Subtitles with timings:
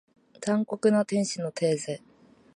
[0.41, 2.01] 残酷な天使のテーゼ